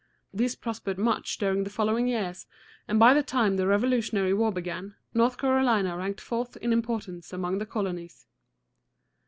[0.33, 2.47] These prospered much during the following years,
[2.87, 7.59] and by the time the Revolutionary War began, North Carolina ranked fourth in importance among
[7.59, 8.25] the colonies.